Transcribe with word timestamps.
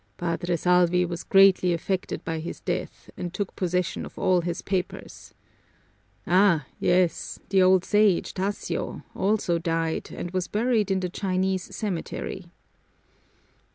Padre 0.17 0.55
Salvi 0.55 1.05
was 1.05 1.23
greatly 1.23 1.73
affected 1.73 2.25
by 2.25 2.39
his 2.39 2.59
death 2.59 3.11
and 3.15 3.31
took 3.35 3.55
possession 3.55 4.03
of 4.03 4.17
all 4.17 4.41
his 4.41 4.63
papers. 4.63 5.35
Ah, 6.25 6.65
yes, 6.79 7.37
the 7.49 7.61
old 7.61 7.85
Sage, 7.85 8.33
Tasio, 8.33 9.03
also 9.15 9.59
died 9.59 10.09
and 10.11 10.31
was 10.31 10.47
buried 10.47 10.89
in 10.89 11.01
the 11.01 11.07
Chinese 11.09 11.75
cemetery." 11.75 12.51